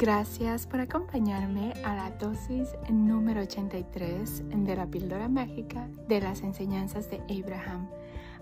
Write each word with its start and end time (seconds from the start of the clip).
Gracias 0.00 0.66
por 0.66 0.80
acompañarme 0.80 1.74
a 1.84 1.94
la 1.94 2.10
dosis 2.12 2.70
número 2.90 3.42
83 3.42 4.44
de 4.48 4.74
la 4.74 4.86
píldora 4.86 5.28
mágica 5.28 5.88
de 6.08 6.22
las 6.22 6.40
enseñanzas 6.40 7.10
de 7.10 7.20
Abraham 7.28 7.86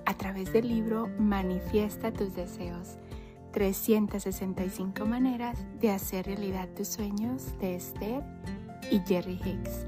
a 0.07 0.15
través 0.15 0.53
del 0.53 0.69
libro 0.69 1.09
Manifiesta 1.19 2.13
tus 2.13 2.37
deseos. 2.37 2.99
365 3.51 5.05
maneras 5.05 5.59
de 5.81 5.91
hacer 5.91 6.27
realidad 6.27 6.69
tus 6.77 6.87
sueños 6.87 7.59
de 7.59 7.75
Esther 7.75 8.23
y 8.93 9.01
Jerry 9.01 9.41
Hicks. 9.45 9.85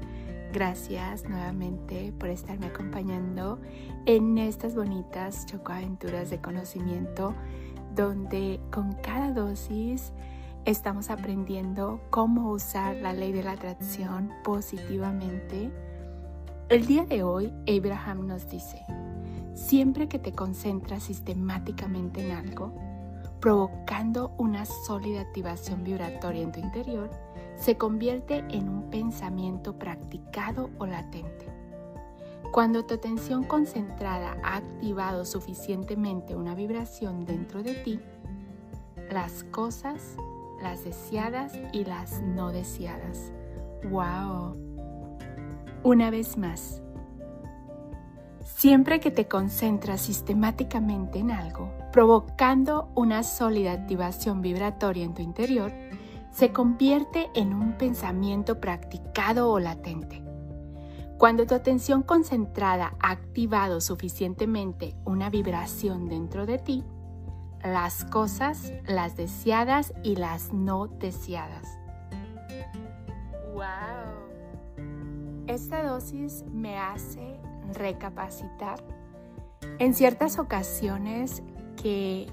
Gracias 0.51 1.23
nuevamente 1.23 2.11
por 2.19 2.27
estarme 2.27 2.65
acompañando 2.65 3.61
en 4.05 4.37
estas 4.39 4.75
bonitas 4.75 5.45
chocoaventuras 5.45 6.31
de 6.31 6.41
conocimiento 6.41 7.33
donde 7.95 8.59
con 8.71 8.91
cada 8.91 9.31
dosis 9.31 10.11
estamos 10.65 11.09
aprendiendo 11.09 12.01
cómo 12.09 12.51
usar 12.51 12.95
la 12.97 13.13
ley 13.13 13.31
de 13.31 13.43
la 13.43 13.53
atracción 13.53 14.31
positivamente. 14.43 15.71
El 16.69 16.85
día 16.85 17.05
de 17.05 17.23
hoy, 17.23 17.51
Abraham 17.67 18.27
nos 18.27 18.49
dice, 18.49 18.85
siempre 19.55 20.07
que 20.07 20.19
te 20.19 20.33
concentras 20.33 21.03
sistemáticamente 21.03 22.25
en 22.25 22.31
algo, 22.31 22.73
provocando 23.39 24.33
una 24.37 24.65
sólida 24.65 25.21
activación 25.21 25.83
vibratoria 25.83 26.43
en 26.43 26.51
tu 26.51 26.59
interior, 26.59 27.09
se 27.55 27.75
convierte 27.75 28.43
en 28.49 28.69
un 28.69 28.89
pensamiento 28.91 29.77
practicado 29.77 30.69
o 30.77 30.85
latente. 30.85 31.47
Cuando 32.51 32.85
tu 32.85 32.93
atención 32.93 33.43
concentrada 33.43 34.37
ha 34.43 34.57
activado 34.57 35.25
suficientemente 35.25 36.35
una 36.35 36.53
vibración 36.53 37.25
dentro 37.25 37.63
de 37.63 37.73
ti, 37.75 37.99
las 39.09 39.43
cosas 39.45 40.17
las 40.61 40.83
deseadas 40.83 41.53
y 41.71 41.85
las 41.85 42.21
no 42.21 42.51
deseadas. 42.51 43.31
¡Wow! 43.89 44.57
Una 45.83 46.11
vez 46.11 46.37
más, 46.37 46.81
siempre 48.43 48.99
que 48.99 49.09
te 49.09 49.27
concentras 49.27 50.01
sistemáticamente 50.01 51.19
en 51.19 51.31
algo, 51.31 51.71
provocando 51.91 52.91
una 52.95 53.23
sólida 53.23 53.71
activación 53.71 54.41
vibratoria 54.41 55.03
en 55.03 55.13
tu 55.13 55.21
interior, 55.21 55.73
se 56.31 56.51
convierte 56.51 57.29
en 57.33 57.53
un 57.53 57.77
pensamiento 57.77 58.59
practicado 58.61 59.49
o 59.49 59.59
latente. 59.59 60.23
Cuando 61.17 61.45
tu 61.45 61.53
atención 61.53 62.01
concentrada 62.03 62.95
ha 62.99 63.11
activado 63.11 63.81
suficientemente 63.81 64.95
una 65.05 65.29
vibración 65.29 66.07
dentro 66.07 66.45
de 66.45 66.57
ti, 66.57 66.83
las 67.63 68.05
cosas, 68.05 68.71
las 68.87 69.15
deseadas 69.15 69.93
y 70.03 70.15
las 70.15 70.53
no 70.53 70.87
deseadas. 70.87 71.77
¡Wow! 73.53 73.63
Esta 75.47 75.83
dosis 75.83 76.43
me 76.51 76.77
hace 76.77 77.39
recapacitar 77.73 78.83
en 79.79 79.93
ciertas 79.93 80.39
ocasiones 80.39 81.43
que 81.81 82.27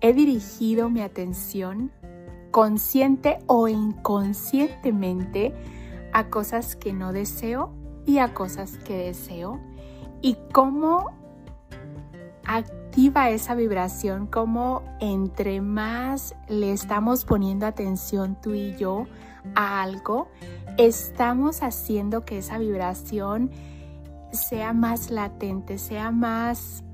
he 0.00 0.12
dirigido 0.12 0.88
mi 0.90 1.00
atención 1.00 1.92
consciente 2.50 3.38
o 3.46 3.68
inconscientemente 3.68 5.54
a 6.12 6.28
cosas 6.28 6.76
que 6.76 6.92
no 6.92 7.12
deseo 7.12 7.72
y 8.04 8.18
a 8.18 8.34
cosas 8.34 8.76
que 8.78 8.96
deseo 8.96 9.60
y 10.20 10.36
cómo 10.52 11.12
activa 12.92 13.30
esa 13.30 13.54
vibración, 13.54 14.26
como 14.26 14.82
entre 15.00 15.62
más 15.62 16.34
le 16.46 16.72
estamos 16.72 17.24
poniendo 17.24 17.64
atención 17.64 18.36
tú 18.38 18.52
y 18.52 18.76
yo 18.76 19.06
a 19.54 19.80
algo, 19.80 20.28
estamos 20.76 21.62
haciendo 21.62 22.26
que 22.26 22.36
esa 22.36 22.58
vibración 22.58 23.50
sea 24.30 24.74
más 24.74 25.10
latente, 25.10 25.78
sea 25.78 26.10
más, 26.10 26.84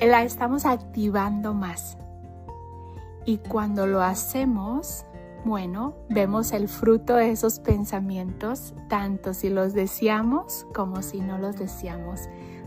la 0.00 0.24
estamos 0.24 0.66
activando 0.66 1.54
más. 1.54 1.96
Y 3.26 3.38
cuando 3.38 3.86
lo 3.86 4.02
hacemos, 4.02 5.04
bueno, 5.44 5.94
vemos 6.08 6.50
el 6.50 6.66
fruto 6.66 7.14
de 7.14 7.30
esos 7.30 7.60
pensamientos, 7.60 8.74
tanto 8.88 9.34
si 9.34 9.50
los 9.50 9.72
deseamos 9.72 10.66
como 10.74 11.00
si 11.00 11.20
no 11.20 11.38
los 11.38 11.54
deseamos. 11.54 12.22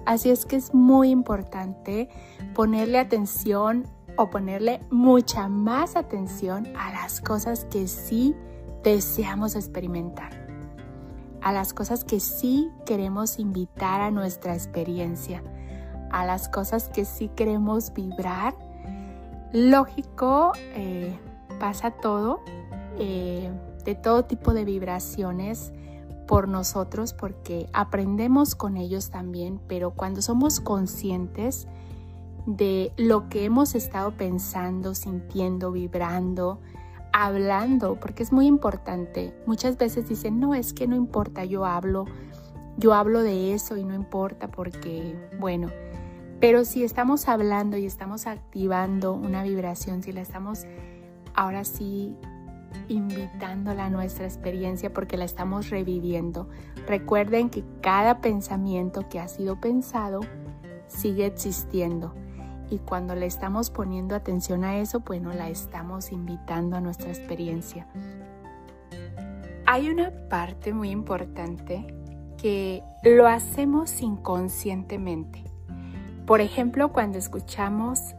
Así 0.09 0.31
es 0.31 0.47
que 0.47 0.55
es 0.55 0.73
muy 0.73 1.11
importante 1.11 2.09
ponerle 2.55 2.97
atención 2.97 3.85
o 4.17 4.31
ponerle 4.31 4.79
mucha 4.89 5.47
más 5.47 5.95
atención 5.95 6.67
a 6.75 6.91
las 6.91 7.21
cosas 7.21 7.65
que 7.65 7.87
sí 7.87 8.35
deseamos 8.83 9.55
experimentar, 9.55 10.31
a 11.43 11.51
las 11.51 11.75
cosas 11.75 12.03
que 12.03 12.19
sí 12.19 12.71
queremos 12.87 13.37
invitar 13.37 14.01
a 14.01 14.09
nuestra 14.09 14.55
experiencia, 14.55 15.43
a 16.09 16.25
las 16.25 16.49
cosas 16.49 16.89
que 16.89 17.05
sí 17.05 17.29
queremos 17.35 17.93
vibrar. 17.93 18.55
Lógico, 19.53 20.53
eh, 20.73 21.15
pasa 21.59 21.91
todo, 21.91 22.39
eh, 22.97 23.51
de 23.85 23.93
todo 23.93 24.25
tipo 24.25 24.55
de 24.55 24.65
vibraciones 24.65 25.71
por 26.29 26.47
nosotros 26.47 27.13
porque 27.13 27.67
aprendemos 27.73 28.53
con 28.53 28.77
ellos 28.77 29.09
también, 29.09 29.59
pero 29.67 29.95
cuando 29.95 30.21
somos 30.21 30.59
conscientes 30.59 31.67
de 32.45 32.93
lo 32.97 33.29
que 33.29 33.45
hemos 33.45 33.73
estado 33.73 34.11
pensando, 34.11 34.93
sintiendo, 34.93 35.71
vibrando, 35.71 36.59
hablando, 37.13 37.99
porque 37.99 38.21
es 38.21 38.31
muy 38.31 38.45
importante. 38.45 39.33
Muchas 39.47 39.79
veces 39.79 40.07
dicen, 40.07 40.39
no, 40.39 40.53
es 40.53 40.71
que 40.71 40.87
no 40.87 40.95
importa, 40.95 41.45
yo 41.45 41.65
hablo, 41.65 42.05
yo 42.77 42.93
hablo 42.93 43.23
de 43.23 43.55
eso 43.55 43.75
y 43.75 43.83
no 43.83 43.95
importa 43.95 44.49
porque, 44.49 45.15
bueno, 45.39 45.69
pero 46.39 46.63
si 46.63 46.83
estamos 46.83 47.27
hablando 47.27 47.75
y 47.75 47.87
estamos 47.87 48.27
activando 48.27 49.13
una 49.13 49.41
vibración, 49.41 50.03
si 50.03 50.11
la 50.11 50.21
estamos 50.21 50.67
ahora 51.33 51.63
sí 51.63 52.15
invitándola 52.87 53.85
a 53.85 53.89
nuestra 53.89 54.25
experiencia 54.25 54.93
porque 54.93 55.17
la 55.17 55.25
estamos 55.25 55.69
reviviendo. 55.69 56.49
Recuerden 56.87 57.49
que 57.49 57.63
cada 57.81 58.21
pensamiento 58.21 59.07
que 59.09 59.19
ha 59.19 59.27
sido 59.27 59.59
pensado 59.59 60.21
sigue 60.87 61.25
existiendo 61.25 62.13
y 62.69 62.79
cuando 62.79 63.15
le 63.15 63.25
estamos 63.25 63.69
poniendo 63.69 64.15
atención 64.15 64.63
a 64.63 64.77
eso, 64.77 64.99
bueno, 65.01 65.33
la 65.33 65.49
estamos 65.49 66.11
invitando 66.11 66.77
a 66.77 66.81
nuestra 66.81 67.09
experiencia. 67.09 67.87
Hay 69.65 69.89
una 69.89 70.11
parte 70.29 70.73
muy 70.73 70.89
importante 70.89 71.85
que 72.37 72.83
lo 73.03 73.27
hacemos 73.27 74.01
inconscientemente. 74.01 75.43
Por 76.25 76.41
ejemplo, 76.41 76.91
cuando 76.91 77.17
escuchamos 77.17 78.15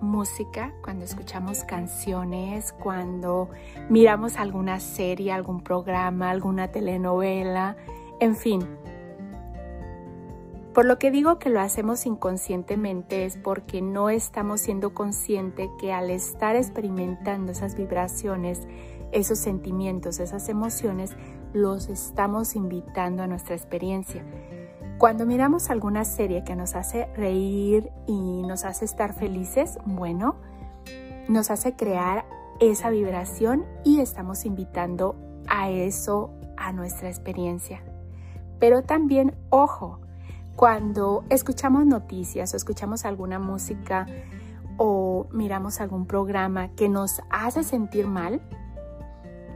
música, 0.00 0.72
cuando 0.82 1.04
escuchamos 1.04 1.64
canciones, 1.64 2.72
cuando 2.72 3.48
miramos 3.88 4.36
alguna 4.36 4.80
serie, 4.80 5.32
algún 5.32 5.62
programa, 5.62 6.30
alguna 6.30 6.68
telenovela, 6.68 7.76
en 8.20 8.36
fin. 8.36 8.66
Por 10.74 10.84
lo 10.84 10.98
que 10.98 11.10
digo 11.10 11.38
que 11.38 11.50
lo 11.50 11.60
hacemos 11.60 12.06
inconscientemente 12.06 13.24
es 13.24 13.36
porque 13.36 13.82
no 13.82 14.10
estamos 14.10 14.60
siendo 14.60 14.94
conscientes 14.94 15.68
que 15.80 15.92
al 15.92 16.10
estar 16.10 16.54
experimentando 16.54 17.50
esas 17.50 17.74
vibraciones, 17.74 18.68
esos 19.10 19.38
sentimientos, 19.38 20.20
esas 20.20 20.48
emociones, 20.48 21.16
los 21.52 21.88
estamos 21.88 22.54
invitando 22.54 23.22
a 23.22 23.26
nuestra 23.26 23.56
experiencia. 23.56 24.24
Cuando 24.98 25.26
miramos 25.26 25.70
alguna 25.70 26.04
serie 26.04 26.42
que 26.42 26.56
nos 26.56 26.74
hace 26.74 27.06
reír 27.14 27.92
y 28.08 28.42
nos 28.42 28.64
hace 28.64 28.84
estar 28.84 29.14
felices, 29.14 29.78
bueno, 29.86 30.34
nos 31.28 31.52
hace 31.52 31.76
crear 31.76 32.24
esa 32.58 32.90
vibración 32.90 33.64
y 33.84 34.00
estamos 34.00 34.44
invitando 34.44 35.14
a 35.46 35.70
eso 35.70 36.32
a 36.56 36.72
nuestra 36.72 37.08
experiencia. 37.08 37.80
Pero 38.58 38.82
también, 38.82 39.36
ojo, 39.50 40.00
cuando 40.56 41.22
escuchamos 41.28 41.86
noticias 41.86 42.52
o 42.52 42.56
escuchamos 42.56 43.04
alguna 43.04 43.38
música 43.38 44.04
o 44.78 45.28
miramos 45.30 45.80
algún 45.80 46.06
programa 46.06 46.74
que 46.74 46.88
nos 46.88 47.22
hace 47.30 47.62
sentir 47.62 48.08
mal, 48.08 48.40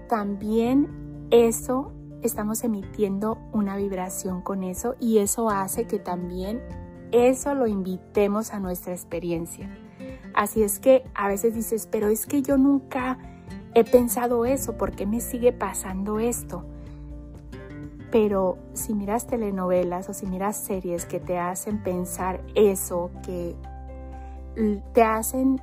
también 0.09 1.27
eso 1.33 1.93
estamos 2.23 2.65
emitiendo 2.65 3.39
una 3.53 3.77
vibración 3.77 4.43
con 4.43 4.63
eso 4.63 4.95
y 5.01 5.19
eso 5.19 5.51
hace 5.51 5.87
que 5.87 5.99
también 5.99 6.61
eso 7.11 7.55
lo 7.55 7.67
invitemos 7.67 8.53
a 8.53 8.61
nuestra 8.61 8.93
experiencia. 8.93 9.69
Así 10.35 10.63
es 10.63 10.79
que 10.79 11.05
a 11.15 11.29
veces 11.29 11.55
dices, 11.55 11.89
pero 11.91 12.09
es 12.09 12.27
que 12.27 12.43
yo 12.43 12.57
nunca 12.57 13.19
he 13.75 13.85
pensado 13.85 14.45
eso, 14.45 14.77
¿por 14.77 14.93
qué 14.93 15.07
me 15.07 15.21
sigue 15.21 15.53
pasando 15.53 16.19
esto? 16.19 16.65
Pero 18.11 18.59
si 18.75 18.95
miras 18.95 19.27
telenovelas 19.27 20.09
o 20.09 20.15
si 20.15 20.27
miras 20.27 20.57
series 20.57 21.07
que 21.07 21.21
te 21.21 21.39
hacen 21.39 21.83
pensar 21.83 22.43
eso, 22.55 23.11
que 23.25 23.57
te 24.93 25.03
hacen 25.03 25.61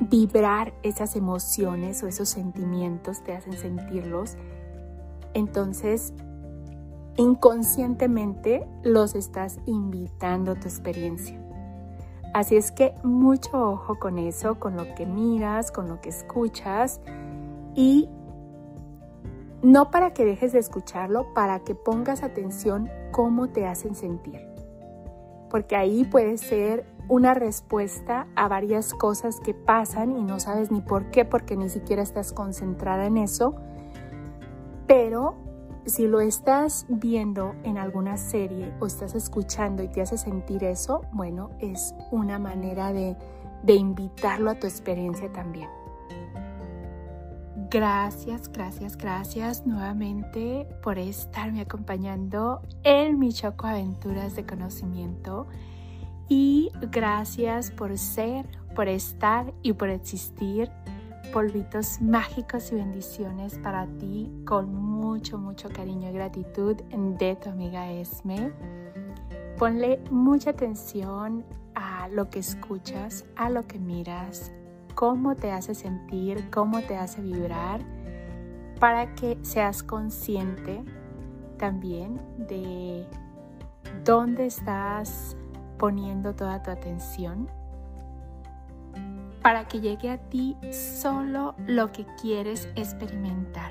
vibrar 0.00 0.74
esas 0.82 1.16
emociones 1.16 2.02
o 2.02 2.06
esos 2.06 2.28
sentimientos, 2.28 3.22
te 3.22 3.34
hacen 3.34 3.54
sentirlos, 3.54 4.36
entonces 5.36 6.14
inconscientemente 7.16 8.66
los 8.82 9.14
estás 9.14 9.58
invitando 9.66 10.52
a 10.52 10.54
tu 10.54 10.66
experiencia. 10.66 11.38
Así 12.34 12.56
es 12.56 12.72
que 12.72 12.94
mucho 13.02 13.50
ojo 13.70 13.98
con 13.98 14.18
eso, 14.18 14.58
con 14.58 14.76
lo 14.76 14.94
que 14.94 15.06
miras, 15.06 15.70
con 15.70 15.88
lo 15.88 16.00
que 16.00 16.08
escuchas 16.08 17.00
y 17.74 18.08
no 19.62 19.90
para 19.90 20.12
que 20.12 20.24
dejes 20.24 20.52
de 20.52 20.58
escucharlo, 20.58 21.32
para 21.34 21.60
que 21.60 21.74
pongas 21.74 22.22
atención 22.22 22.90
cómo 23.10 23.48
te 23.48 23.66
hacen 23.66 23.94
sentir. 23.94 24.40
Porque 25.50 25.76
ahí 25.76 26.04
puede 26.04 26.38
ser 26.38 26.86
una 27.08 27.34
respuesta 27.34 28.26
a 28.36 28.48
varias 28.48 28.94
cosas 28.94 29.40
que 29.40 29.54
pasan 29.54 30.16
y 30.16 30.22
no 30.22 30.40
sabes 30.40 30.70
ni 30.70 30.80
por 30.80 31.10
qué, 31.10 31.24
porque 31.24 31.56
ni 31.56 31.68
siquiera 31.68 32.02
estás 32.02 32.32
concentrada 32.32 33.06
en 33.06 33.16
eso. 33.16 33.54
Pero 34.86 35.34
si 35.86 36.06
lo 36.06 36.20
estás 36.20 36.86
viendo 36.88 37.54
en 37.62 37.78
alguna 37.78 38.16
serie 38.16 38.72
o 38.80 38.86
estás 38.86 39.14
escuchando 39.14 39.82
y 39.82 39.88
te 39.88 40.02
hace 40.02 40.18
sentir 40.18 40.64
eso, 40.64 41.02
bueno, 41.12 41.50
es 41.60 41.94
una 42.10 42.38
manera 42.38 42.92
de, 42.92 43.16
de 43.62 43.74
invitarlo 43.74 44.50
a 44.50 44.58
tu 44.58 44.66
experiencia 44.66 45.32
también. 45.32 45.68
Gracias, 47.68 48.50
gracias, 48.52 48.96
gracias 48.96 49.66
nuevamente 49.66 50.68
por 50.82 50.98
estarme 50.98 51.62
acompañando 51.62 52.62
en 52.84 53.18
mi 53.18 53.32
Choco 53.32 53.66
Aventuras 53.66 54.36
de 54.36 54.46
Conocimiento. 54.46 55.48
Y 56.28 56.70
gracias 56.90 57.70
por 57.70 57.98
ser, 57.98 58.46
por 58.74 58.88
estar 58.88 59.52
y 59.62 59.72
por 59.72 59.90
existir. 59.90 60.70
Polvitos 61.32 62.00
mágicos 62.00 62.72
y 62.72 62.76
bendiciones 62.76 63.58
para 63.58 63.86
ti 63.98 64.32
con 64.46 64.74
mucho, 64.74 65.38
mucho 65.38 65.68
cariño 65.68 66.08
y 66.08 66.12
gratitud 66.12 66.76
de 66.76 67.36
tu 67.36 67.50
amiga 67.50 67.90
Esme. 67.90 68.52
Ponle 69.58 70.00
mucha 70.10 70.50
atención 70.50 71.44
a 71.74 72.08
lo 72.08 72.30
que 72.30 72.38
escuchas, 72.38 73.24
a 73.36 73.50
lo 73.50 73.66
que 73.66 73.78
miras, 73.78 74.52
cómo 74.94 75.34
te 75.36 75.52
hace 75.52 75.74
sentir, 75.74 76.48
cómo 76.50 76.80
te 76.80 76.96
hace 76.96 77.20
vibrar, 77.20 77.80
para 78.80 79.14
que 79.14 79.38
seas 79.42 79.82
consciente 79.82 80.82
también 81.58 82.20
de 82.38 83.06
dónde 84.04 84.46
estás 84.46 85.36
poniendo 85.78 86.34
toda 86.34 86.62
tu 86.62 86.70
atención, 86.70 87.48
para 89.46 89.68
que 89.68 89.80
llegue 89.80 90.10
a 90.10 90.18
ti 90.18 90.56
solo 90.72 91.54
lo 91.68 91.92
que 91.92 92.04
quieres 92.20 92.68
experimentar. 92.74 93.70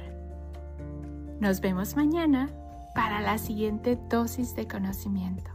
Nos 1.41 1.59
vemos 1.59 1.97
mañana 1.97 2.49
para 2.95 3.19
la 3.19 3.37
siguiente 3.37 3.99
dosis 4.09 4.55
de 4.55 4.69
conocimiento. 4.69 5.51